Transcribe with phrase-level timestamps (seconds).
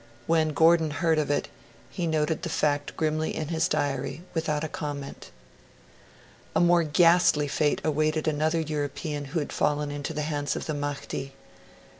[0.25, 1.47] When Gordon heard of it,
[1.91, 5.29] he noted the fact grimly in his diary, without a comment.
[6.55, 10.73] A more ghastly fate awaited another European who had fallen into the hands of the
[10.73, 11.33] Mahdi.